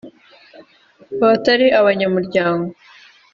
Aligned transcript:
Abatari 1.23 1.67
abanyamuryango 1.79 2.69